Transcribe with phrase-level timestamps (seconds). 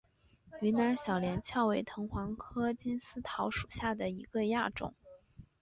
[0.63, 4.95] 云南小连翘为藤黄科金丝桃属下的一个亚种。